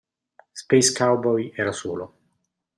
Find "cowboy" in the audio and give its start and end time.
0.95-1.51